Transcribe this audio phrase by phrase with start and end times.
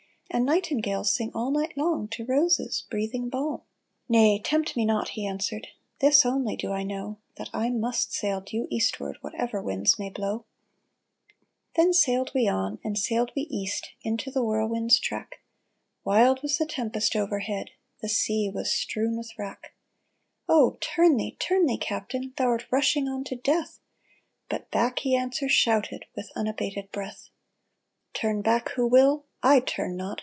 [0.33, 3.63] And nightingales sing all night long To roses breathing balm."
[4.07, 5.67] 364 SEALED ORDERS *' Nay, tempt me not," he answered,"
[5.99, 10.45] This only do I know, That I must sail due eastward Whatever winds may blow!"
[11.33, 15.41] * Then sailed we on, and sailed we east Into the whirlwind's track.
[16.05, 17.71] Wild was the tempest overhead,
[18.01, 19.73] The sea was strewn with wrack."
[20.47, 23.81] Oh, turn thee, turn thee, captain, Thou'rt rushing on to death!"
[24.49, 27.31] But back he answer shouted, With unabated breath:"
[28.13, 30.19] Turn back who will, I turn not!